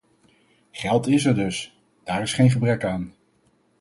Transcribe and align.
Geld 0.71 1.07
is 1.07 1.25
er 1.25 1.35
dus; 1.35 1.79
daar 2.03 2.21
is 2.21 2.33
geen 2.33 2.49
gebrek 2.51 2.83
aan. 2.83 3.13